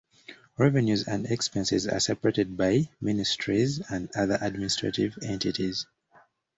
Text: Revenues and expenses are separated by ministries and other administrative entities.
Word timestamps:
Revenues 0.57 1.07
and 1.07 1.27
expenses 1.27 1.85
are 1.87 1.99
separated 1.99 2.57
by 2.57 2.89
ministries 3.01 3.81
and 3.91 4.09
other 4.15 4.39
administrative 4.41 5.15
entities. 5.21 5.85